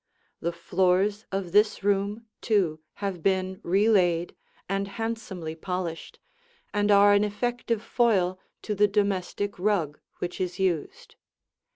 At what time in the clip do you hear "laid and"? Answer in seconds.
3.87-4.87